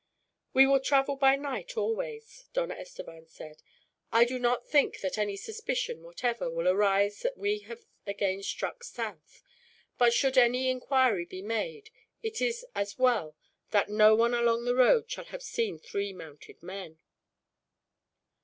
[0.51, 3.61] "We will travel by night, always," Don Estevan said.
[4.11, 8.83] "I do not think that any suspicion, whatever, will arise that we have again struck
[8.83, 9.43] south;
[9.99, 11.91] but should any inquiry be made,
[12.23, 13.35] it is as well
[13.69, 16.97] that no one along the road shall have seen three mounted men."